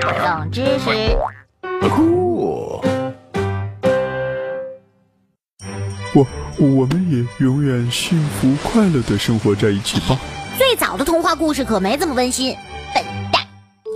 [0.00, 0.90] 冷知识。
[1.88, 2.82] 酷。
[6.12, 6.26] 我
[6.58, 10.18] 我们也永远幸福快乐的生活在一起吧。
[10.58, 12.56] 最早的童话故事可没这么温馨。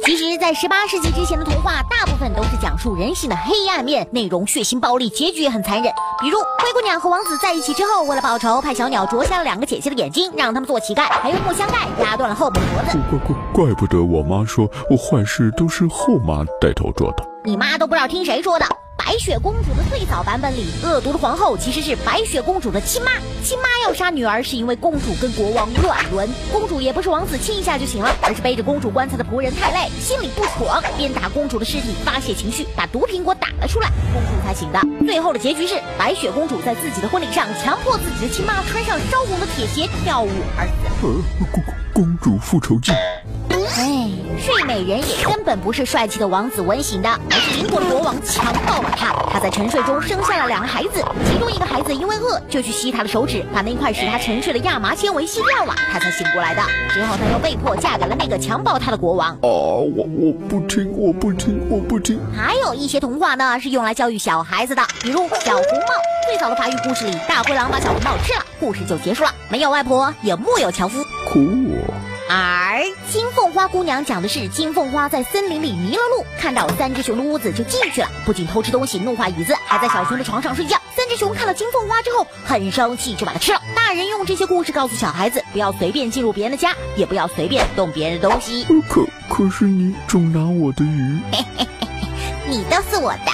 [0.05, 5.91] 其实，在十八世纪之前的童话，大部分都是讲述人性的黑暗面，内容血腥暴力，结局也很残忍。
[6.21, 12.99] 比如，灰姑娘和王子在一起之后，为了报仇，派小鸟啄瞎了两个姐姐的眼睛，让他们做乞丐；还用木箱盖压断了后母的脖子。
[13.09, 17.25] 怪怪怪不得我妈说我坏事都是后妈带头做的。
[17.43, 18.67] 你妈都不知道听谁说的。
[19.05, 23.11] 白雪公主的最早版本里，恶毒的皇后其实是白雪公主的亲妈。
[23.43, 26.27] 亲妈要杀女儿，是因为公主跟国王乱伦。
[26.51, 34.81] 公主也不是王子亲一下就行了，而是背着公主棺材的仆人太累，心里不爽，鞭打公主的尸体发泄情绪，把毒苹果打了出来，公主才醒的。
[35.07, 41.07] 最后的结局是，白雪公主在自己的婚礼上强迫自己的亲妈穿上烧红的铁鞋跳舞而死。
[41.07, 41.63] 呃，公
[41.93, 42.91] 公主复仇记。
[44.75, 49.15] 美人也根本不是帅气的王子吻醒的，而是邻国的国王强暴了她。
[49.31, 56.63] 她在沉睡中生下了两个孩子，其中一个孩子因为饿就去吸她的手指，把那块使她沉睡的亚麻纤维吸掉了，她才醒过来的。
[56.93, 59.29] 之后她又被迫嫁给了那个强暴她的国王。
[59.29, 62.19] 啊，我我不听，我不听，我不听。
[62.37, 65.95] 还有一些童话呢，是用来教育小孩子的，比如小红帽。
[66.27, 69.31] 最早的法语故事里，大灰狼把小红帽吃了，故事就结束了。
[69.49, 71.01] 没有外婆，也木有樵夫。
[71.31, 71.39] 酷。
[72.27, 72.81] 而
[73.13, 80.79] 金凤花姑娘讲的是金凤花在森林里迷了路，看到三只熊的屋子就进去了，不仅偷吃东西、弄坏椅子，还在小熊的床上睡觉。
[80.97, 83.61] 三只熊看了金凤花之后很生气，就把它吃了。
[83.77, 88.65] 大人用这些故事告诉小孩子，不要随便进入别人的家，也不要随便动别人的东西。
[88.89, 91.21] 可 可是你总拿我的鱼，
[92.49, 93.31] 你都是我的。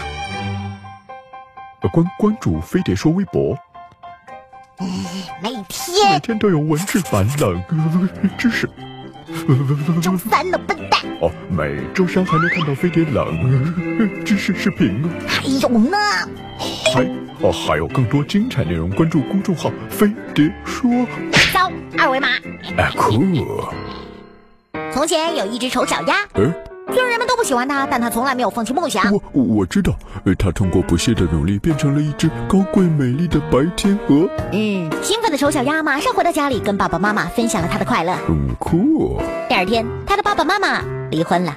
[1.92, 3.56] 关关注飞碟说微博。
[5.40, 7.62] 每天每天都有文字版冷
[8.36, 8.68] 知识。
[10.00, 11.00] 周三了，笨蛋！
[11.20, 15.08] 哦，每周三还能看到飞碟冷知识视频哦。
[15.26, 15.96] 还有呢？
[16.92, 17.02] 还
[17.40, 20.90] 哦，还有更多精彩内容，关注公众号“飞碟说”。
[21.52, 22.28] 扫二维码。
[22.76, 23.22] 哎，酷！
[24.92, 26.26] 从前有一只丑小鸭。
[26.92, 29.12] 虽然人们都不喜欢他，但他从来没有放弃梦想。
[29.12, 29.94] 我我知道，
[30.38, 34.28] 他通过不懈的努力，变成了一只高贵美丽的白天鹅。
[34.52, 38.14] 嗯，兴奋的丑小鸭马上回到家里，跟爸爸妈妈分享了他的快乐。
[38.28, 39.20] 嗯，酷。
[39.48, 41.56] 第二天，他的爸爸妈妈离婚了。